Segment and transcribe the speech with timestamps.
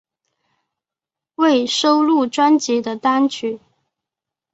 [1.35, 3.59] 未收录专辑的单曲